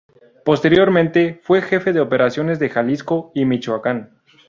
Posteriormente 0.43 1.39
fue 1.43 1.61
Jefe 1.61 1.93
de 1.93 1.99
Operaciones 1.99 2.57
de 2.57 2.69
Jalisco 2.69 3.31
y 3.35 3.45
Michoacán. 3.45 4.17